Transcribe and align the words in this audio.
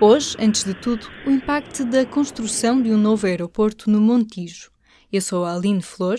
Hoje, 0.00 0.36
antes 0.40 0.64
de 0.64 0.74
tudo, 0.74 1.06
o 1.24 1.30
impacto 1.30 1.84
da 1.84 2.04
construção 2.04 2.82
de 2.82 2.90
um 2.90 2.98
novo 2.98 3.26
aeroporto 3.26 3.88
no 3.88 4.00
Montijo. 4.00 4.70
Eu 5.12 5.22
sou 5.22 5.44
a 5.44 5.54
Aline 5.54 5.82
Flor. 5.82 6.18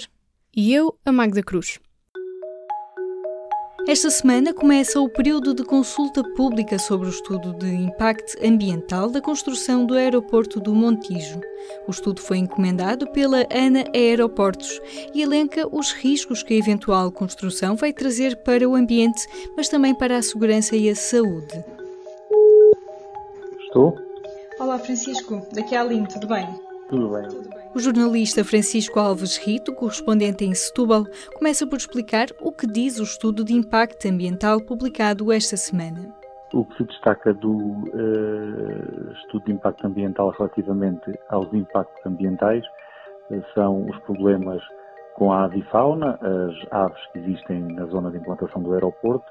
E 0.55 0.73
eu, 0.73 0.97
a 1.05 1.11
Magda 1.11 1.43
Cruz. 1.43 1.79
Esta 3.85 4.09
semana 4.09 4.53
começa 4.53 4.99
o 5.01 5.09
período 5.09 5.53
de 5.53 5.65
consulta 5.65 6.23
pública 6.23 6.79
sobre 6.79 7.07
o 7.07 7.09
estudo 7.09 7.53
de 7.53 7.67
impacto 7.67 8.35
ambiental 8.41 9.11
da 9.11 9.19
construção 9.19 9.85
do 9.85 9.93
aeroporto 9.93 10.61
do 10.61 10.73
Montijo. 10.73 11.41
O 11.85 11.91
estudo 11.91 12.21
foi 12.21 12.37
encomendado 12.37 13.11
pela 13.11 13.45
ANA 13.51 13.83
Aeroportos 13.93 14.79
e 15.13 15.21
elenca 15.21 15.67
os 15.69 15.91
riscos 15.91 16.41
que 16.41 16.53
a 16.53 16.57
eventual 16.57 17.11
construção 17.11 17.75
vai 17.75 17.91
trazer 17.91 18.37
para 18.37 18.67
o 18.67 18.73
ambiente, 18.73 19.27
mas 19.57 19.67
também 19.67 19.93
para 19.93 20.17
a 20.17 20.23
segurança 20.23 20.77
e 20.77 20.89
a 20.89 20.95
saúde. 20.95 21.74
Estou? 23.75 23.93
Olá, 24.57 24.79
Francisco. 24.79 25.41
Daqui 25.53 25.75
é 25.75 25.79
a 25.79 25.81
Aline, 25.81 26.07
tudo 26.07 26.29
bem? 26.29 26.47
Tudo 26.87 27.09
bem. 27.09 27.27
O 27.75 27.79
jornalista 27.79 28.41
Francisco 28.41 28.97
Alves 28.97 29.35
Rito, 29.35 29.75
correspondente 29.75 30.45
em 30.45 30.55
Setúbal, 30.55 31.03
começa 31.37 31.67
por 31.67 31.75
explicar 31.75 32.27
o 32.39 32.53
que 32.53 32.65
diz 32.65 32.99
o 32.99 33.03
estudo 33.03 33.43
de 33.43 33.53
impacto 33.53 34.07
ambiental 34.07 34.61
publicado 34.61 35.29
esta 35.29 35.57
semana. 35.57 36.07
O 36.53 36.63
que 36.63 36.77
se 36.77 36.83
destaca 36.85 37.33
do 37.33 37.51
uh, 37.51 39.11
estudo 39.11 39.43
de 39.47 39.51
impacto 39.51 39.85
ambiental 39.85 40.29
relativamente 40.29 41.11
aos 41.27 41.53
impactos 41.53 42.05
ambientais 42.05 42.63
uh, 43.29 43.43
são 43.53 43.89
os 43.89 43.99
problemas 44.03 44.63
com 45.15 45.33
a 45.33 45.43
avifauna, 45.43 46.17
as 46.21 46.71
aves 46.71 47.05
que 47.11 47.19
existem 47.19 47.59
na 47.73 47.85
zona 47.87 48.09
de 48.09 48.19
implantação 48.19 48.63
do 48.63 48.73
aeroporto 48.73 49.29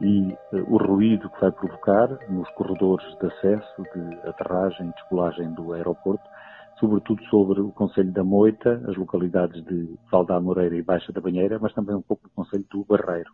e 0.00 0.32
uh, 0.52 0.74
o 0.74 0.78
ruído 0.78 1.28
que 1.30 1.40
vai 1.40 1.52
provocar 1.52 2.08
nos 2.28 2.48
corredores 2.50 3.06
de 3.18 3.26
acesso, 3.26 3.82
de 3.94 4.28
aterragem 4.28 4.88
e 4.88 4.92
descolagem 4.94 5.52
do 5.52 5.72
aeroporto, 5.72 6.24
sobretudo 6.78 7.22
sobre 7.24 7.60
o 7.60 7.70
Conselho 7.72 8.10
da 8.12 8.24
Moita, 8.24 8.82
as 8.88 8.96
localidades 8.96 9.62
de 9.64 9.98
Valdá 10.10 10.40
Moreira 10.40 10.74
e 10.74 10.82
Baixa 10.82 11.12
da 11.12 11.20
Banheira, 11.20 11.58
mas 11.58 11.74
também 11.74 11.94
um 11.94 12.02
pouco 12.02 12.24
do 12.24 12.30
Conselho 12.30 12.64
do 12.70 12.84
Barreiro. 12.84 13.30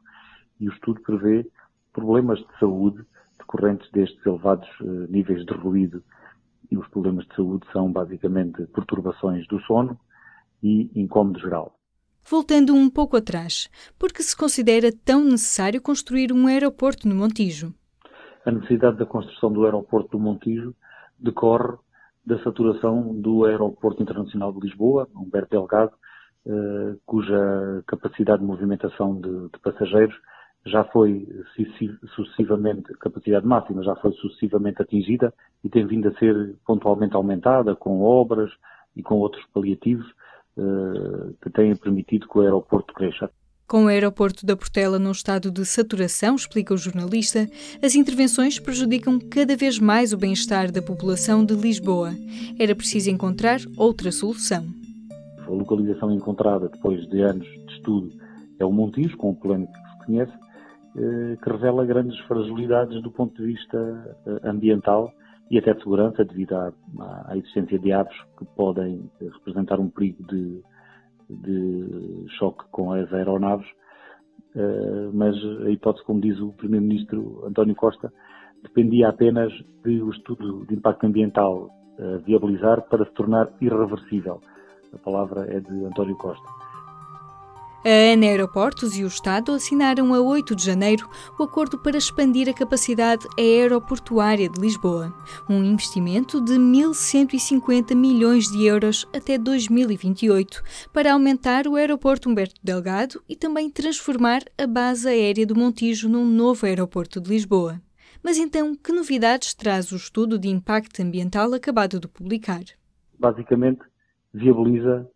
E 0.59 0.69
o 0.69 0.73
estudo 0.73 1.01
prevê 1.03 1.49
problemas 1.93 2.39
de 2.41 2.59
saúde 2.59 3.05
decorrentes 3.39 3.91
destes 3.93 4.25
elevados 4.27 4.69
uh, 4.81 5.07
níveis 5.09 5.45
de 5.45 5.55
ruído 5.55 6.03
e 6.71 6.77
os 6.77 6.89
problemas 6.89 7.25
de 7.27 7.37
saúde 7.37 7.65
são 7.73 7.93
basicamente 7.93 8.67
perturbações 8.67 9.47
do 9.47 9.61
sono 9.61 9.99
e 10.63 10.91
incômodo 11.01 11.39
geral. 11.39 11.77
Voltando 12.29 12.75
um 12.75 12.91
pouco 12.91 13.17
atrás, 13.17 13.71
por 13.97 14.13
que 14.13 14.21
se 14.21 14.37
considera 14.37 14.91
tão 15.05 15.23
necessário 15.23 15.81
construir 15.81 16.33
um 16.33 16.49
aeroporto 16.49 17.07
no 17.07 17.15
Montijo? 17.15 17.73
A 18.45 18.51
necessidade 18.51 18.97
da 18.97 19.07
construção 19.07 19.53
do 19.53 19.65
aeroporto 19.65 20.11
do 20.11 20.19
Montijo 20.19 20.75
decorre 21.17 21.77
da 22.27 22.37
saturação 22.43 23.15
do 23.15 23.45
Aeroporto 23.45 24.03
Internacional 24.03 24.53
de 24.53 24.59
Lisboa, 24.59 25.09
Humberto 25.15 25.51
Delgado, 25.51 25.93
eh, 26.45 26.97
cuja 27.07 27.85
capacidade 27.87 28.41
de 28.41 28.47
movimentação 28.47 29.21
de, 29.21 29.49
de 29.49 29.59
passageiros 29.63 30.17
já 30.65 30.83
foi 30.83 31.29
sucessivamente, 32.17 32.93
capacidade 32.95 33.47
máxima 33.47 33.85
já 33.85 33.95
foi 33.95 34.11
sucessivamente 34.15 34.83
atingida 34.83 35.33
e 35.63 35.69
tem 35.69 35.87
vindo 35.87 36.09
a 36.09 36.15
ser 36.19 36.57
pontualmente 36.67 37.15
aumentada 37.15 37.77
com 37.77 38.03
obras 38.03 38.51
e 38.97 39.03
com 39.03 39.15
outros 39.15 39.47
paliativos 39.55 40.13
que 41.43 41.51
têm 41.51 41.77
permitido 41.77 42.29
que 42.29 42.39
o 42.39 42.41
aeroporto 42.41 42.95
cresça. 42.95 43.31
Com 43.69 43.87
o 43.87 43.89
aeroporto 43.89 44.47
da 44.47 44.57
Portela 44.57 44.97
num 44.97 45.11
estado 45.11 45.51
de 45.51 45.65
saturação, 45.65 46.37
explica 46.37 46.73
o 46.73 46.79
jornalista, 46.79 47.49
as 47.83 47.97
intervenções 47.97 48.61
prejudicam 48.61 49.19
cada 49.19 49.57
vez 49.57 49.81
mais 49.81 50.13
o 50.13 50.17
bem-estar 50.17 50.71
da 50.71 50.81
população 50.81 51.45
de 51.45 51.53
Lisboa. 51.55 52.13
Era 52.61 52.77
preciso 52.77 53.11
encontrar 53.11 53.59
outra 53.77 54.13
solução. 54.13 54.65
A 55.45 55.51
localização 55.51 56.13
encontrada 56.13 56.69
depois 56.69 57.09
de 57.09 57.21
anos 57.23 57.47
de 57.47 57.75
estudo 57.75 58.13
é 58.61 58.65
o 58.65 58.71
Montijo, 58.71 59.17
com 59.17 59.31
o 59.31 59.37
plano 59.37 59.67
que 59.67 59.91
se 59.91 60.07
conhece, 60.07 60.33
eh, 60.97 61.37
que 61.43 61.51
revela 61.51 61.85
grandes 61.85 62.17
fragilidades 62.21 63.03
do 63.03 63.11
ponto 63.11 63.37
de 63.37 63.53
vista 63.53 64.17
eh, 64.27 64.49
ambiental 64.49 65.13
e 65.51 65.59
até 65.59 65.73
de 65.73 65.79
segurança, 65.81 66.25
devido 66.25 66.55
à, 66.55 66.73
à 67.27 67.37
existência 67.37 67.79
de 67.79 67.93
aves 67.93 68.17
que 68.39 68.45
podem 68.57 69.11
representar 69.21 69.79
um 69.79 69.89
perigo 69.89 70.25
de 70.27 70.63
de 71.29 72.27
choque 72.39 72.65
com 72.71 72.93
as 72.93 73.13
aeronaves, 73.13 73.67
eh, 74.55 75.11
mas 75.13 75.35
a 75.65 75.71
hipótese, 75.71 76.05
como 76.05 76.21
diz 76.21 76.39
o 76.41 76.53
Primeiro-Ministro 76.53 77.45
António 77.47 77.75
Costa, 77.75 78.13
dependia 78.63 79.09
apenas 79.09 79.53
do 79.83 80.11
estudo 80.11 80.65
de 80.67 80.75
impacto 80.75 81.05
ambiental 81.05 81.71
viabilizar 82.27 82.83
para 82.91 83.07
se 83.07 83.13
tornar 83.13 83.51
irreversível. 83.59 84.39
A 84.93 84.99
palavra 84.99 85.47
é 85.51 85.61
de 85.61 85.85
António 85.87 86.15
Costa. 86.17 86.66
A 87.89 88.13
ANA 88.13 88.27
Aeroportos 88.27 88.99
e 88.99 89.05
o 89.05 89.07
Estado 89.07 89.53
assinaram 89.53 90.13
a 90.13 90.21
8 90.21 90.57
de 90.57 90.65
janeiro 90.65 91.09
o 91.39 91.45
acordo 91.45 91.79
para 91.79 91.97
expandir 91.97 92.49
a 92.49 92.53
capacidade 92.53 93.29
aeroportuária 93.39 94.49
de 94.49 94.61
Lisboa, 94.61 95.15
um 95.49 95.63
investimento 95.63 96.41
de 96.41 96.55
1.150 96.55 97.95
milhões 97.95 98.51
de 98.51 98.67
euros 98.67 99.07
até 99.15 99.39
2028, 99.39 100.65
para 100.93 101.13
aumentar 101.13 101.69
o 101.69 101.77
aeroporto 101.77 102.29
Humberto 102.29 102.61
Delgado 102.61 103.23
e 103.29 103.37
também 103.37 103.71
transformar 103.71 104.41
a 104.59 104.67
base 104.67 105.07
aérea 105.09 105.47
do 105.47 105.55
Montijo 105.55 106.09
num 106.09 106.27
novo 106.27 106.67
aeroporto 106.67 107.21
de 107.21 107.31
Lisboa. 107.31 107.81
Mas 108.21 108.37
então, 108.37 108.75
que 108.75 108.91
novidades 108.91 109.55
traz 109.55 109.93
o 109.93 109.97
estudo 109.97 110.41
de 110.41 110.49
impacto 110.49 111.01
ambiental 111.01 111.55
acabado 111.55 112.01
de 112.01 112.09
publicar? 112.09 112.65
Basicamente, 113.17 113.83
viabiliza 114.35 115.09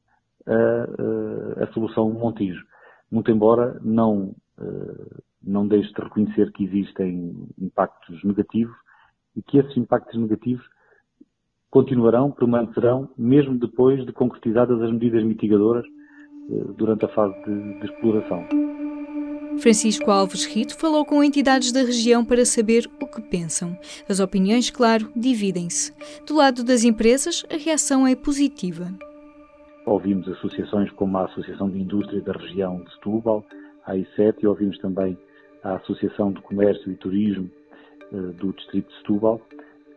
a, 0.47 1.65
a, 1.65 1.73
solução 1.73 2.11
Montijo. 2.11 2.65
Muito 3.11 3.31
embora 3.31 3.79
não, 3.83 4.35
não 5.43 5.67
deixe 5.67 5.93
de 5.93 6.01
reconhecer 6.01 6.53
que 6.53 6.65
existem 6.65 7.49
impactos 7.59 8.23
negativos 8.25 8.77
e 9.37 9.43
que 9.43 9.59
esses 9.59 9.77
impactos 9.77 10.19
negativos 10.19 10.65
continuarão, 11.71 12.31
permanecerão, 12.31 13.09
mesmo 13.17 13.59
depois 13.59 14.05
de 14.05 14.13
concretizadas 14.13 14.81
as 14.81 14.93
medidas 14.93 15.25
mitigadoras 15.25 15.85
durante 16.77 17.05
a 17.05 17.09
fase 17.09 17.35
de, 17.45 17.81
de 17.81 17.87
exploração. 17.87 18.45
Francisco 19.59 20.11
Alves 20.11 20.47
Rito 20.47 20.77
falou 20.79 21.05
com 21.05 21.23
entidades 21.23 21.71
da 21.71 21.81
região 21.81 22.25
para 22.25 22.47
saber 22.47 22.91
o 23.01 23.07
que 23.07 23.21
pensam. 23.21 23.77
As 24.09 24.19
opiniões, 24.19 24.71
claro, 24.71 25.13
dividem-se. 25.15 25.93
Do 26.27 26.35
lado 26.35 26.65
das 26.65 26.83
empresas, 26.83 27.45
a 27.53 27.57
reação 27.57 28.07
é 28.07 28.15
positiva. 28.15 28.91
Ouvimos 29.87 30.29
associações 30.29 30.91
como 30.93 31.17
a 31.17 31.25
Associação 31.25 31.71
de 31.71 31.81
Indústria 31.81 32.21
da 32.21 32.33
região 32.33 32.83
de 32.83 32.91
Setúbal, 32.95 33.45
a 33.87 33.95
I7, 33.95 34.37
e 34.43 34.47
ouvimos 34.47 34.79
também 34.79 35.19
a 35.63 35.77
Associação 35.77 36.33
de 36.33 36.41
Comércio 36.43 36.93
e 36.93 36.97
Turismo 36.97 37.51
uh, 38.13 38.33
do 38.35 38.53
Distrito 38.53 38.89
de 38.89 38.97
Setúbal, 38.99 39.41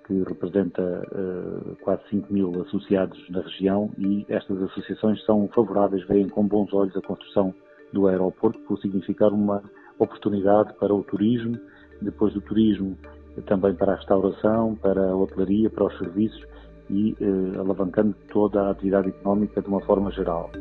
que 0.07 0.23
representa 0.23 0.81
uh, 0.81 1.75
quase 1.83 2.01
5 2.09 2.33
mil 2.33 2.61
associados 2.61 3.19
na 3.29 3.41
região, 3.41 3.91
e 3.97 4.25
estas 4.29 4.61
associações 4.61 5.23
são 5.25 5.49
favoráveis, 5.49 6.05
veem 6.07 6.29
com 6.29 6.47
bons 6.47 6.73
olhos 6.73 6.95
a 6.95 7.01
construção 7.01 7.53
do 7.91 8.07
aeroporto, 8.07 8.59
por 8.59 8.79
significar 8.79 9.33
uma 9.33 9.61
oportunidade 9.99 10.73
para 10.75 10.93
o 10.93 11.03
turismo, 11.03 11.59
depois 12.01 12.33
do 12.33 12.41
turismo 12.41 12.97
também 13.45 13.73
para 13.75 13.93
a 13.93 13.95
restauração, 13.95 14.75
para 14.75 15.09
a 15.09 15.16
hotelaria, 15.16 15.69
para 15.69 15.85
os 15.85 15.97
serviços 15.97 16.53
e 16.93 17.15
eh, 17.19 17.57
alavancando 17.57 18.15
toda 18.31 18.61
a 18.61 18.71
atividade 18.71 19.09
económica 19.09 19.61
de 19.61 19.67
uma 19.67 19.81
forma 19.81 20.11
geral. 20.11 20.51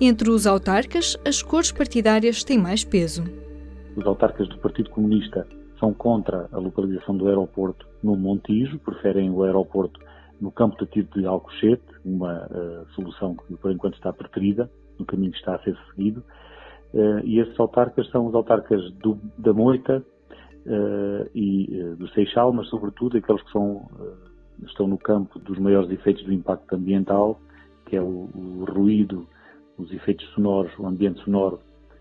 Entre 0.00 0.30
os 0.30 0.46
autarcas, 0.46 1.16
as 1.26 1.42
cores 1.42 1.72
partidárias 1.72 2.44
têm 2.44 2.58
mais 2.58 2.84
peso. 2.84 3.24
Os 3.96 4.06
autarcas 4.06 4.48
do 4.48 4.56
Partido 4.58 4.88
Comunista 4.90 5.46
são 5.78 5.92
contra 5.92 6.48
a 6.52 6.58
localização 6.58 7.16
do 7.16 7.26
aeroporto 7.26 7.86
no 8.02 8.16
Montijo, 8.16 8.78
preferem 8.78 9.30
o 9.30 9.42
aeroporto 9.42 9.98
no 10.40 10.50
campo 10.50 10.76
de 10.78 10.90
tiro 10.90 11.08
de 11.14 11.26
Alcochete, 11.26 11.82
uma 12.04 12.46
uh, 12.46 12.86
solução 12.94 13.34
que 13.34 13.56
por 13.56 13.72
enquanto 13.72 13.94
está 13.94 14.12
preferida, 14.12 14.70
no 14.98 15.04
caminho 15.04 15.32
que 15.32 15.38
está 15.38 15.56
a 15.56 15.62
ser 15.62 15.76
seguido. 15.90 16.22
Uh, 16.94 17.20
e 17.24 17.40
esses 17.40 17.58
autarcas 17.58 18.08
são 18.10 18.26
os 18.26 18.34
autarcas 18.34 18.80
do, 18.94 19.18
da 19.36 19.52
Moita 19.52 20.02
uh, 20.66 21.30
e 21.34 21.94
do 21.98 22.08
Seixal, 22.08 22.52
mas 22.52 22.68
sobretudo 22.68 23.18
aqueles 23.18 23.42
que 23.42 23.52
são 23.52 23.86
estão 24.66 24.86
no 24.86 24.98
campo 24.98 25.38
dos 25.38 25.58
maiores 25.58 25.90
efeitos 25.90 26.24
do 26.24 26.32
impacto 26.32 26.74
ambiental, 26.74 27.40
que 27.86 27.96
é 27.96 28.02
o, 28.02 28.28
o 28.34 28.64
ruído, 28.68 29.26
os 29.76 29.92
efeitos 29.92 30.26
sonoros, 30.34 30.72
o 30.78 30.86
ambiente 30.86 31.22
sonoro 31.24 31.60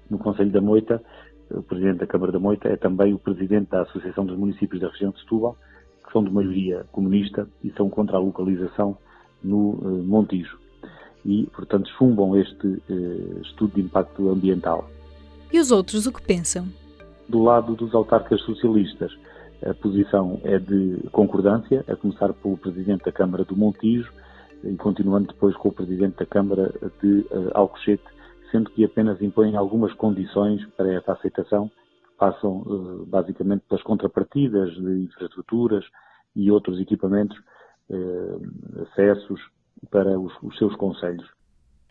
no 0.10 0.18
Conselho 0.18 0.52
da 0.52 0.62
Moita. 0.62 1.02
O 1.50 1.64
Presidente 1.64 2.00
da 2.00 2.08
Câmara 2.08 2.32
da 2.32 2.40
Moita 2.40 2.68
é 2.68 2.76
também 2.76 3.14
o 3.14 3.20
Presidente 3.20 3.72
da 3.72 3.82
Associação 3.82 4.26
dos 4.26 4.38
Municípios 4.38 4.82
da 4.82 4.90
região 4.90 5.12
de 5.12 5.20
Setúbal, 5.20 5.58
que 6.06 6.12
são 6.12 6.24
de 6.24 6.32
maioria 6.32 6.86
comunista 6.92 7.48
e 7.64 7.72
são 7.72 7.90
contra 7.90 8.18
a 8.18 8.20
localização 8.20 8.98
no 9.44 9.72
uh, 9.72 10.04
Montijo. 10.04 10.60
E, 11.26 11.48
portanto, 11.48 11.90
chumbam 11.98 12.38
este 12.38 12.68
uh, 12.68 13.42
estudo 13.42 13.76
de 13.76 13.82
impacto 13.82 14.30
ambiental. 14.30 14.88
E 15.52 15.60
os 15.60 15.72
outros 15.72 16.06
o 16.06 16.14
que 16.14 16.22
pensam? 16.22 16.68
Do 17.28 17.44
lado 17.44 17.76
dos 17.76 17.94
autarcas 17.96 18.42
socialistas, 18.42 19.12
a 19.66 19.74
posição 19.74 20.40
é 20.44 20.58
de 20.58 21.04
concordância, 21.12 21.84
a 21.88 21.96
começar 21.96 22.34
pelo 22.34 22.58
Presidente 22.58 23.04
da 23.04 23.12
Câmara 23.12 23.44
do 23.44 23.56
Montijo 23.56 24.12
e 24.64 24.76
continuando 24.76 25.28
depois 25.28 25.56
com 25.56 25.70
o 25.70 25.74
Presidente 25.74 26.18
da 26.18 26.26
Câmara 26.26 26.74
de 27.02 27.20
uh, 27.32 27.52
Alcochete, 27.54 28.04
sendo 28.52 28.70
que 28.72 28.84
apenas 28.84 29.22
impõem 29.22 29.56
algumas 29.56 29.94
condições 29.94 30.66
para 30.78 30.94
essa 30.94 31.14
aceitação, 31.14 31.70
que 31.70 32.18
passam 32.18 32.62
uh, 32.62 33.06
basicamente 33.06 33.64
pelas 33.68 33.84
contrapartidas 33.84 34.74
de 34.74 35.04
infraestruturas 35.04 35.86
e 36.36 36.52
outros 36.52 36.80
equipamentos, 36.80 37.38
uh, 37.90 38.84
acessos 38.84 39.40
para 39.90 40.20
os, 40.20 40.34
os 40.42 40.58
seus 40.58 40.76
conselhos. 40.76 41.28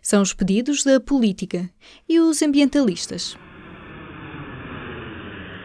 São 0.03 0.23
os 0.23 0.33
pedidos 0.33 0.85
da 0.85 1.01
política 1.01 1.69
e 2.09 2.21
os 2.21 2.41
ambientalistas. 2.43 3.37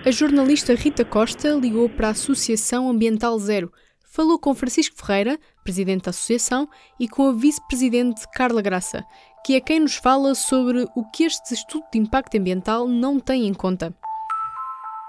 A 0.06 0.12
jornalista 0.12 0.76
Rita 0.76 1.06
Costa 1.06 1.54
ligou 1.54 1.88
para 1.88 2.10
a 2.10 2.12
Associação 2.12 2.90
Ambiental 2.90 3.40
Zero, 3.40 3.72
falou 4.04 4.38
com 4.38 4.54
Francisco 4.54 4.98
Ferreira, 4.98 5.40
presidente 5.64 6.04
da 6.04 6.10
associação, 6.10 6.68
e 7.00 7.08
com 7.08 7.30
a 7.30 7.32
vice-presidente 7.32 8.28
Carla 8.34 8.62
Graça, 8.62 9.06
que 9.46 9.56
é 9.56 9.62
quem 9.62 9.80
nos 9.80 9.96
fala 9.96 10.36
sobre 10.36 10.86
o 10.94 11.10
que 11.10 11.24
este 11.24 11.54
estudo 11.54 11.86
de 11.90 12.00
impacto 12.00 12.38
ambiental 12.38 12.86
não 12.86 13.18
tem 13.18 13.48
em 13.48 13.54
conta. 13.54 13.96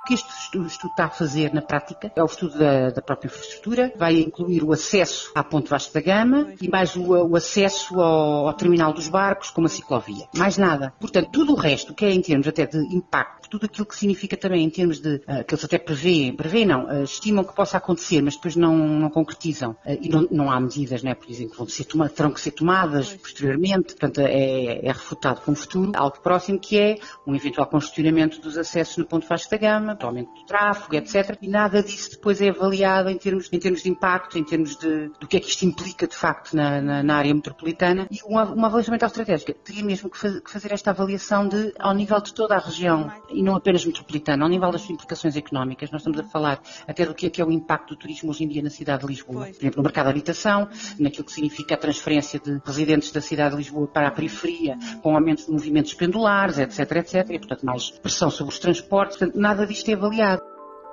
O 0.04 0.06
que 0.06 0.12
este 0.12 0.28
estudo, 0.28 0.66
está 0.66 1.06
a 1.06 1.08
fazer 1.08 1.54
na 1.54 1.62
prática 1.62 2.12
é 2.14 2.22
o 2.22 2.26
estudo 2.26 2.58
da, 2.58 2.90
da, 2.90 3.00
própria 3.00 3.28
infraestrutura, 3.28 3.90
vai 3.96 4.20
incluir 4.20 4.62
o 4.62 4.70
acesso 4.70 5.32
à 5.34 5.42
Ponte 5.42 5.70
Vasco 5.70 5.94
da 5.94 6.02
Gama 6.02 6.52
e 6.60 6.68
mais 6.68 6.94
o, 6.94 7.10
o 7.10 7.34
acesso 7.34 7.98
ao, 7.98 8.48
ao, 8.48 8.52
terminal 8.52 8.92
dos 8.92 9.08
barcos 9.08 9.48
com 9.48 9.62
uma 9.62 9.68
ciclovia. 9.70 10.28
Mais 10.36 10.58
nada. 10.58 10.92
Portanto, 11.00 11.30
tudo 11.32 11.54
o 11.54 11.56
resto, 11.56 11.94
que 11.94 12.04
é 12.04 12.12
em 12.12 12.20
termos 12.20 12.46
até 12.46 12.66
de 12.66 12.76
impacto, 12.94 13.48
tudo 13.48 13.64
aquilo 13.64 13.86
que 13.86 13.96
significa 13.96 14.36
também 14.36 14.64
em 14.64 14.68
termos 14.68 15.00
de, 15.00 15.16
uh, 15.16 15.44
que 15.46 15.54
eles 15.54 15.64
até 15.64 15.78
prevêem, 15.78 16.34
prevêem 16.34 16.66
não, 16.66 16.84
uh, 16.84 17.04
estimam 17.04 17.44
que 17.44 17.54
possa 17.54 17.78
acontecer, 17.78 18.20
mas 18.20 18.34
depois 18.34 18.56
não, 18.56 18.76
não 18.76 19.08
concretizam. 19.08 19.70
Uh, 19.86 19.98
e 20.02 20.08
não, 20.08 20.28
não, 20.30 20.50
há 20.50 20.60
medidas, 20.60 21.02
né, 21.02 21.14
por 21.14 21.30
exemplo, 21.30 21.52
que 21.52 21.58
vão 21.58 21.68
ser 21.68 21.84
terão 21.84 22.30
que 22.30 22.40
ser 22.40 22.50
tomadas 22.50 23.12
posteriormente, 23.14 23.94
portanto 23.94 24.20
é, 24.20 24.84
é 24.84 24.92
refutado 24.92 25.40
com 25.40 25.52
o 25.52 25.54
futuro, 25.54 25.92
algo 25.94 26.20
próximo 26.20 26.58
que 26.58 26.78
é 26.78 26.98
um 27.26 27.34
eventual 27.34 27.66
congestionamento 27.66 28.40
dos 28.40 28.58
acessos 28.58 28.96
no 28.96 29.06
Ponte 29.06 29.26
Vasco 29.26 29.50
da 29.50 29.56
Gama, 29.56 29.93
do 30.00 30.06
aumento 30.06 30.32
do 30.34 30.44
tráfego, 30.44 30.96
etc. 30.96 31.38
E 31.40 31.48
nada 31.48 31.82
disso 31.82 32.12
depois 32.12 32.40
é 32.40 32.50
avaliado 32.50 33.10
em 33.10 33.16
termos, 33.16 33.48
em 33.52 33.58
termos 33.58 33.82
de 33.82 33.88
impacto, 33.88 34.38
em 34.38 34.44
termos 34.44 34.76
de, 34.76 35.08
do 35.20 35.26
que 35.26 35.36
é 35.36 35.40
que 35.40 35.48
isto 35.48 35.64
implica 35.64 36.06
de 36.06 36.14
facto 36.14 36.54
na, 36.54 36.80
na, 36.80 37.02
na 37.02 37.16
área 37.16 37.34
metropolitana. 37.34 38.06
E 38.10 38.18
uma, 38.24 38.44
uma 38.44 38.66
avaliação 38.66 38.92
ambiental 38.92 39.08
estratégica 39.08 39.54
teria 39.64 39.84
mesmo 39.84 40.10
que, 40.10 40.18
faz, 40.18 40.40
que, 40.40 40.50
fazer 40.50 40.72
esta 40.72 40.90
avaliação 40.90 41.48
de, 41.48 41.72
ao 41.78 41.94
nível 41.94 42.20
de 42.20 42.32
toda 42.34 42.54
a 42.56 42.58
região 42.58 43.10
e 43.30 43.42
não 43.42 43.56
apenas 43.56 43.84
metropolitana, 43.84 44.44
ao 44.44 44.48
nível 44.48 44.70
das 44.70 44.88
implicações 44.88 45.36
económicas. 45.36 45.90
Nós 45.90 46.00
estamos 46.00 46.18
a 46.18 46.24
falar 46.24 46.60
até 46.86 47.04
do 47.06 47.14
que 47.14 47.26
é 47.26 47.30
que 47.30 47.40
é 47.40 47.44
o 47.44 47.50
impacto 47.50 47.94
do 47.94 47.96
turismo 47.96 48.30
hoje 48.30 48.44
em 48.44 48.48
dia 48.48 48.62
na 48.62 48.70
cidade 48.70 49.02
de 49.02 49.08
Lisboa. 49.08 49.46
Por 49.46 49.56
exemplo, 49.56 49.76
no 49.78 49.82
mercado 49.82 50.06
de 50.06 50.10
habitação, 50.10 50.68
naquilo 50.98 51.24
que 51.24 51.32
significa 51.32 51.74
a 51.74 51.78
transferência 51.78 52.38
de 52.38 52.60
residentes 52.64 53.10
da 53.12 53.20
cidade 53.20 53.50
de 53.50 53.56
Lisboa 53.58 53.86
para 53.86 54.08
a 54.08 54.10
periferia, 54.10 54.76
com 55.02 55.14
aumento 55.14 55.46
de 55.46 55.52
movimentos 55.52 55.94
pendulares, 55.94 56.58
etc, 56.58 56.78
etc. 56.96 57.30
E, 57.30 57.38
portanto, 57.38 57.64
mais 57.64 57.90
pressão 57.90 58.30
sobre 58.30 58.52
os 58.52 58.58
transportes. 58.58 59.16
Portanto, 59.16 59.38
nada 59.38 59.66
disto 59.66 59.83
avaliado. 59.92 60.42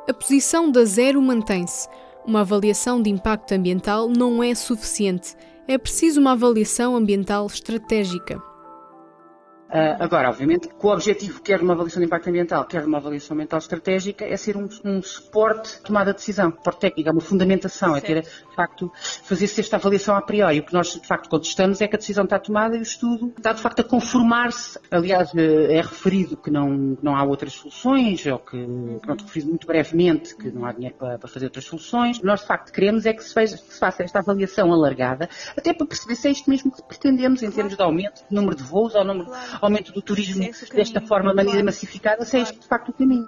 A 0.09 0.13
posição 0.13 0.69
da 0.69 0.83
Zero 0.83 1.21
mantém-se. 1.21 1.87
Uma 2.25 2.41
avaliação 2.41 3.01
de 3.01 3.09
impacto 3.09 3.53
ambiental 3.53 4.09
não 4.09 4.43
é 4.43 4.53
suficiente. 4.53 5.35
É 5.67 5.77
preciso 5.77 6.19
uma 6.19 6.33
avaliação 6.33 6.95
ambiental 6.95 7.45
estratégica. 7.47 8.50
Uh, 9.71 10.03
agora, 10.03 10.27
obviamente, 10.27 10.67
que 10.67 10.85
o 10.85 10.89
objetivo, 10.89 11.41
quer 11.41 11.59
de 11.59 11.63
uma 11.63 11.73
avaliação 11.73 12.01
de 12.01 12.05
impacto 12.05 12.27
ambiental, 12.27 12.65
quer 12.65 12.81
de 12.81 12.87
uma 12.87 12.97
avaliação 12.97 13.35
ambiental 13.35 13.57
estratégica, 13.57 14.25
é 14.25 14.35
ser 14.35 14.57
um, 14.57 14.67
um 14.83 15.01
suporte 15.01 15.77
de 15.77 15.83
tomada 15.83 16.11
de 16.11 16.17
decisão, 16.17 16.51
suporte 16.51 16.81
técnico, 16.81 17.07
é 17.07 17.11
uma 17.13 17.21
fundamentação, 17.21 17.93
certo. 17.93 18.03
é 18.03 18.07
ter, 18.07 18.21
de 18.21 18.55
facto, 18.55 18.91
fazer-se 19.23 19.61
esta 19.61 19.77
avaliação 19.77 20.13
a 20.17 20.21
priori. 20.21 20.59
O 20.59 20.63
que 20.63 20.73
nós, 20.73 20.91
de 20.91 21.07
facto, 21.07 21.29
contestamos 21.29 21.79
é 21.79 21.87
que 21.87 21.95
a 21.95 21.99
decisão 21.99 22.25
está 22.25 22.37
tomada 22.37 22.75
e 22.75 22.79
o 22.79 22.81
estudo 22.81 23.33
está, 23.37 23.53
de 23.53 23.61
facto, 23.61 23.79
a 23.79 23.83
conformar-se. 23.85 24.77
Aliás, 24.91 25.33
eh, 25.35 25.77
é 25.77 25.81
referido 25.81 26.35
que 26.35 26.51
não, 26.51 26.97
não 27.01 27.15
há 27.15 27.23
outras 27.23 27.53
soluções, 27.53 28.25
ou 28.25 28.39
que, 28.39 28.57
pronto, 29.01 29.23
referido 29.23 29.51
muito 29.51 29.65
brevemente 29.65 30.35
que 30.35 30.51
não 30.51 30.65
há 30.65 30.73
dinheiro 30.73 30.95
para, 30.97 31.17
para, 31.17 31.29
fazer 31.29 31.45
outras 31.45 31.63
soluções. 31.63 32.21
Nós, 32.21 32.41
de 32.41 32.47
facto, 32.47 32.73
queremos 32.73 33.05
é 33.05 33.13
que 33.13 33.23
se, 33.23 33.33
que 33.33 33.47
se 33.47 33.79
faça 33.79 34.03
esta 34.03 34.19
avaliação 34.19 34.73
alargada, 34.73 35.29
até 35.55 35.73
para 35.73 35.87
perceber 35.87 36.15
se 36.17 36.27
é 36.27 36.31
isto 36.31 36.49
mesmo 36.49 36.71
que 36.73 36.83
pretendemos 36.83 37.41
em 37.41 37.49
termos 37.49 37.77
de 37.77 37.81
aumento 37.81 38.21
de 38.29 38.35
número 38.35 38.53
de 38.53 38.63
voos 38.63 38.95
ou 38.95 39.05
número 39.05 39.31
aumento 39.65 39.91
do 39.91 40.01
turismo 40.01 40.49
desta 40.73 41.01
forma, 41.01 41.29
de 41.31 41.35
maneira 41.35 41.63
massificada, 41.63 42.25
se 42.25 42.37
é 42.37 42.41
este 42.41 42.59
de 42.59 42.67
facto 42.67 42.89
o 42.89 42.93
caminho. 42.93 43.27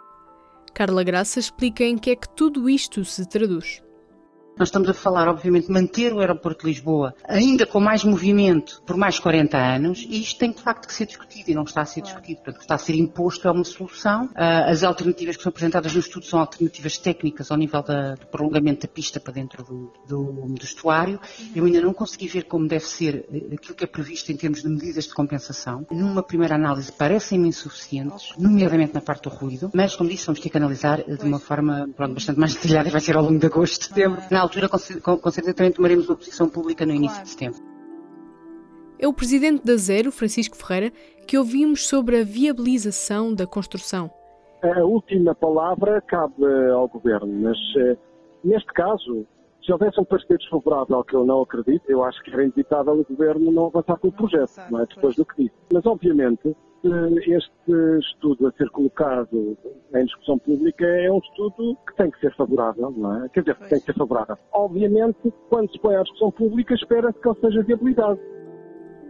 Carla 0.73 1.03
Graça 1.03 1.39
explica 1.39 1.83
em 1.83 1.97
que 1.97 2.09
é 2.09 2.15
que 2.15 2.27
tudo 2.29 2.69
isto 2.69 3.05
se 3.05 3.27
traduz. 3.27 3.81
Nós 4.57 4.67
estamos 4.67 4.87
a 4.87 4.93
falar, 4.93 5.27
obviamente, 5.27 5.67
de 5.67 5.73
manter 5.73 6.13
o 6.13 6.19
aeroporto 6.19 6.61
de 6.61 6.67
Lisboa 6.71 7.15
ainda 7.27 7.65
com 7.65 7.79
mais 7.79 8.03
movimento 8.03 8.81
por 8.85 8.95
mais 8.95 9.17
40 9.17 9.57
anos 9.57 10.05
e 10.07 10.21
isto 10.21 10.37
tem 10.39 10.51
de 10.51 10.61
facto 10.61 10.87
que 10.87 10.93
ser 10.93 11.07
discutido 11.07 11.49
e 11.49 11.55
não 11.55 11.63
está 11.63 11.81
a 11.81 11.85
ser 11.85 12.01
discutido. 12.01 12.37
Portanto, 12.37 12.55
o 12.55 12.59
que 12.59 12.63
está 12.63 12.75
a 12.75 12.77
ser 12.77 12.93
imposto 12.95 13.47
é 13.47 13.51
uma 13.51 13.63
solução. 13.63 14.29
Ah, 14.35 14.69
as 14.69 14.83
alternativas 14.83 15.37
que 15.37 15.43
são 15.43 15.49
apresentadas 15.49 15.93
no 15.93 15.99
estudo 15.99 16.25
são 16.25 16.39
alternativas 16.39 16.97
técnicas 16.97 17.49
ao 17.49 17.57
nível 17.57 17.81
da, 17.81 18.13
do 18.13 18.27
prolongamento 18.27 18.85
da 18.85 18.93
pista 18.93 19.19
para 19.19 19.33
dentro 19.33 19.63
do, 19.63 19.91
do, 20.07 20.23
do 20.47 20.63
estuário. 20.63 21.19
Eu 21.55 21.65
ainda 21.65 21.81
não 21.81 21.93
consegui 21.93 22.27
ver 22.27 22.43
como 22.43 22.67
deve 22.67 22.85
ser 22.85 23.25
eh, 23.33 23.55
aquilo 23.55 23.73
que 23.73 23.83
é 23.83 23.87
previsto 23.87 24.31
em 24.31 24.37
termos 24.37 24.61
de 24.61 24.69
medidas 24.69 25.05
de 25.05 25.13
compensação. 25.13 25.85
Numa 25.89 26.21
primeira 26.21 26.55
análise 26.55 26.91
parecem-me 26.91 27.47
insuficientes, 27.47 28.33
nomeadamente 28.37 28.93
na 28.93 29.01
parte 29.01 29.23
do 29.23 29.29
ruído, 29.29 29.71
mas 29.73 29.95
como 29.95 30.09
disse, 30.09 30.27
vamos 30.27 30.39
ter 30.39 30.49
que 30.49 30.57
analisar 30.57 30.99
eh, 30.99 31.15
de 31.15 31.25
uma 31.25 31.39
forma 31.39 31.89
pronto, 31.95 32.13
bastante 32.13 32.39
mais 32.39 32.53
detalhada 32.53 32.89
e 32.89 32.91
vai 32.91 33.01
ser 33.01 33.17
ao 33.17 33.23
longo 33.23 33.39
de 33.39 33.45
agosto, 33.47 33.85
setembro 33.85 34.21
altura, 34.43 34.69
com 34.69 34.77
certeza, 35.31 35.53
também 35.53 35.71
tomaremos 35.71 36.07
uma 36.07 36.15
posição 36.15 36.47
pública 36.49 36.85
no 36.85 36.93
início 36.93 37.15
claro. 37.15 37.23
de 37.23 37.29
setembro. 37.29 37.73
É 38.99 39.07
o 39.07 39.13
presidente 39.13 39.65
da 39.65 39.75
Zero, 39.75 40.11
Francisco 40.11 40.55
Ferreira, 40.55 40.93
que 41.27 41.37
ouvimos 41.37 41.87
sobre 41.87 42.21
a 42.21 42.23
viabilização 42.23 43.33
da 43.33 43.45
construção. 43.45 44.09
A 44.61 44.83
última 44.83 45.35
palavra 45.35 46.01
cabe 46.01 46.45
ao 46.73 46.87
governo, 46.87 47.27
mas 47.27 47.57
eh, 47.77 47.97
neste 48.43 48.71
caso, 48.71 49.25
se 49.61 49.71
houvesse 49.73 49.99
um 49.99 50.05
parecer 50.05 50.37
desfavorável, 50.37 51.03
que 51.03 51.15
eu 51.15 51.25
não 51.25 51.41
acredito, 51.41 51.83
eu 51.89 52.03
acho 52.03 52.23
que 52.23 52.31
era 52.31 52.43
inevitável 52.43 52.93
o 52.93 53.03
governo 53.03 53.51
não 53.51 53.65
avançar 53.65 53.97
com 53.97 54.07
o 54.07 54.11
projeto, 54.11 54.51
não 54.69 54.81
é? 54.81 54.85
depois 54.85 55.15
do 55.15 55.25
que 55.25 55.43
disse. 55.43 55.55
Mas, 55.73 55.85
obviamente, 55.85 56.55
este 56.83 57.99
estudo 57.99 58.47
a 58.47 58.51
ser 58.53 58.69
colocado 58.69 59.57
em 59.95 60.05
discussão 60.05 60.37
pública 60.37 60.85
é 60.85 61.11
um 61.11 61.19
estudo 61.19 61.77
que 61.87 61.95
tem 61.95 62.11
que 62.11 62.19
ser 62.19 62.35
favorável, 62.35 62.91
não 62.91 63.23
é? 63.23 63.29
Quer 63.29 63.41
dizer, 63.41 63.55
que 63.55 63.69
tem 63.69 63.79
que 63.79 63.85
ser 63.85 63.95
favorável. 63.95 64.37
Obviamente, 64.51 65.33
quando 65.49 65.71
se 65.71 65.79
põe 65.79 65.95
à 65.95 66.01
discussão 66.01 66.31
pública, 66.31 66.73
espera-se 66.73 67.19
que 67.19 67.27
ele 67.27 67.39
seja 67.39 67.63
viabilizado. 67.63 68.19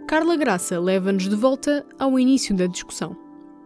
Carla 0.07 0.35
Graça 0.35 0.79
leva-nos 0.79 1.27
de 1.27 1.35
volta 1.35 1.85
ao 1.97 2.19
início 2.19 2.55
da 2.55 2.67
discussão 2.67 3.23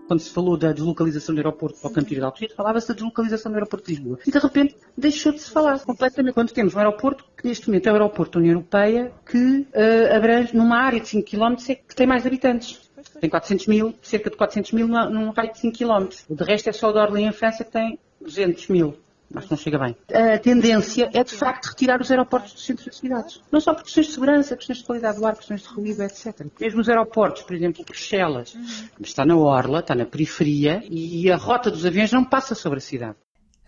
quando 0.07 0.21
se 0.21 0.31
falou 0.31 0.57
da 0.57 0.71
deslocalização 0.71 1.35
do 1.35 1.39
aeroporto 1.39 1.79
para 1.79 1.89
o 1.91 1.93
Cantilho 1.93 2.21
de 2.21 2.25
Alcochete, 2.25 2.55
falava-se 2.55 2.87
da 2.87 2.93
deslocalização 2.93 3.51
do 3.51 3.55
aeroporto 3.55 3.87
de 3.87 3.95
Lisboa. 3.95 4.17
E 4.25 4.31
de 4.31 4.39
repente 4.39 4.75
deixou 4.97 5.33
de 5.33 5.41
se 5.41 5.51
falar 5.51 5.79
completamente. 5.79 6.33
Quando 6.33 6.51
temos 6.51 6.73
um 6.73 6.77
aeroporto, 6.79 7.25
que 7.35 7.45
neste 7.45 7.67
momento 7.67 7.87
é 7.87 7.91
o 7.91 7.95
aeroporto 7.95 8.33
da 8.33 8.39
União 8.39 8.53
Europeia, 8.53 9.11
que 9.29 9.37
uh, 9.37 10.15
abrange 10.15 10.55
numa 10.55 10.77
área 10.77 10.99
de 10.99 11.09
5 11.09 11.29
km 11.29 11.55
que 11.87 11.95
tem 11.95 12.07
mais 12.07 12.25
habitantes. 12.25 12.86
Tem 13.19 13.29
400 13.29 13.67
mil, 13.67 13.95
cerca 14.01 14.29
de 14.29 14.37
400 14.37 14.71
mil 14.71 14.87
num 14.87 15.31
raio 15.31 15.51
de 15.51 15.59
5 15.59 15.77
km. 15.77 16.07
O 16.29 16.35
de 16.35 16.43
resto 16.43 16.69
é 16.69 16.73
só 16.73 16.89
o 16.89 16.93
de 16.93 16.99
Orly 16.99 17.23
em 17.23 17.31
França 17.31 17.63
que 17.63 17.71
tem 17.71 17.99
200 18.21 18.67
mil. 18.67 18.97
Acho 19.35 19.47
que 19.47 19.51
não 19.51 19.57
chega 19.57 19.77
bem. 19.77 19.95
A 20.13 20.39
tendência 20.39 21.09
é, 21.13 21.23
de 21.23 21.35
facto, 21.35 21.65
retirar 21.67 21.99
os 21.99 22.09
aeroportos 22.09 22.53
dos 22.53 22.65
centros 22.65 22.85
das 22.85 22.95
cidades. 22.95 23.41
Não 23.51 23.59
só 23.59 23.73
por 23.73 23.83
questões 23.83 24.07
de 24.07 24.13
segurança, 24.13 24.55
questões 24.55 24.79
de 24.79 24.85
qualidade 24.85 25.19
do 25.19 25.25
ar, 25.25 25.35
questões 25.35 25.61
de 25.63 25.67
ruído, 25.67 26.01
etc. 26.01 26.45
Mesmo 26.59 26.79
os 26.79 26.87
aeroportos, 26.87 27.41
por 27.41 27.53
exemplo, 27.53 27.83
Bruxelas, 27.83 28.55
está 29.01 29.25
na 29.25 29.35
orla, 29.35 29.79
está 29.79 29.93
na 29.93 30.05
periferia 30.05 30.81
e 30.89 31.29
a 31.29 31.35
rota 31.35 31.69
dos 31.69 31.85
aviões 31.85 32.11
não 32.11 32.23
passa 32.23 32.55
sobre 32.55 32.77
a 32.77 32.81
cidade. 32.81 33.15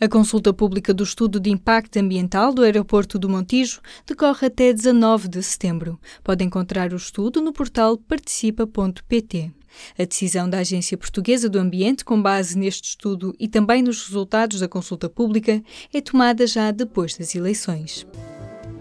A 0.02 0.08
consulta 0.08 0.54
pública 0.54 0.94
do 0.94 1.04
estudo 1.04 1.42
de 1.42 1.50
impacto 1.50 1.98
ambiental 1.98 2.54
do 2.54 2.64
aeroporto 2.64 3.20
do 3.20 3.28
Montijo 3.28 3.82
decorre 4.08 4.48
até 4.48 4.72
19 4.72 5.28
de 5.28 5.44
setembro. 5.44 6.00
Pode 6.24 6.42
encontrar 6.42 6.94
o 6.94 6.96
estudo 6.96 7.42
no 7.42 7.52
portal 7.52 7.98
participa.pt. 7.98 9.52
A 9.98 10.06
decisão 10.06 10.50
da 10.50 10.60
Agência 10.60 10.98
Portuguesa 10.98 11.50
do 11.50 11.60
Ambiente, 11.60 12.06
com 12.06 12.22
base 12.22 12.58
neste 12.58 12.92
estudo 12.92 13.36
e 13.38 13.50
também 13.50 13.84
nos 13.84 14.08
resultados 14.08 14.62
da 14.62 14.70
consulta 14.70 15.10
pública, 15.10 15.62
é 15.94 16.00
tomada 16.00 16.48
já 16.48 16.72
depois 16.72 17.18
das 17.18 17.36
eleições. 17.36 18.08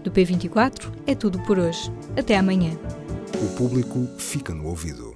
Do 0.01 0.09
P24 0.11 0.89
é 1.05 1.13
tudo 1.13 1.37
por 1.39 1.59
hoje. 1.59 1.91
Até 2.17 2.37
amanhã. 2.37 2.79
O 3.43 3.55
público 3.57 4.07
fica 4.17 4.53
no 4.53 4.67
ouvido. 4.67 5.08